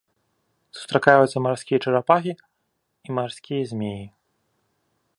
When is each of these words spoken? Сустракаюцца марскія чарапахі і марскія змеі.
Сустракаюцца 0.77 1.37
марскія 1.47 1.79
чарапахі 1.87 2.33
і 3.05 3.09
марскія 3.19 3.63
змеі. 3.75 4.05